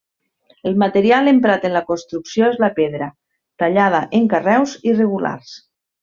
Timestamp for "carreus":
4.35-4.73